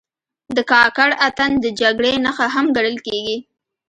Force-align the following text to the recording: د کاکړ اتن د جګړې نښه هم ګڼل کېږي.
د 0.55 0.57
کاکړ 0.71 1.09
اتن 1.27 1.51
د 1.63 1.65
جګړې 1.81 2.13
نښه 2.25 2.47
هم 2.55 2.65
ګڼل 2.77 2.97
کېږي. 3.07 3.37